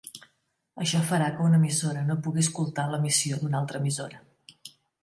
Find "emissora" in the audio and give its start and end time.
1.63-2.07, 3.85-4.27